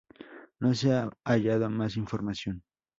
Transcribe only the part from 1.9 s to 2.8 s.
información.